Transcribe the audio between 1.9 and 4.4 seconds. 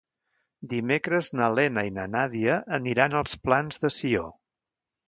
i na Nàdia aniran als Plans de Sió.